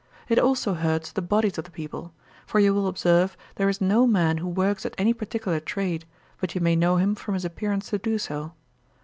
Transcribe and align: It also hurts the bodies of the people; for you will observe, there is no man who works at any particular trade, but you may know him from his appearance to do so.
It 0.29 0.39
also 0.39 0.73
hurts 0.73 1.11
the 1.11 1.21
bodies 1.21 1.59
of 1.59 1.65
the 1.65 1.69
people; 1.69 2.11
for 2.47 2.59
you 2.59 2.73
will 2.73 2.87
observe, 2.87 3.37
there 3.57 3.69
is 3.69 3.79
no 3.79 4.07
man 4.07 4.37
who 4.39 4.47
works 4.47 4.83
at 4.83 4.95
any 4.97 5.13
particular 5.13 5.59
trade, 5.59 6.05
but 6.39 6.55
you 6.55 6.59
may 6.59 6.75
know 6.75 6.97
him 6.97 7.13
from 7.13 7.35
his 7.35 7.45
appearance 7.45 7.89
to 7.91 7.99
do 7.99 8.17
so. 8.17 8.53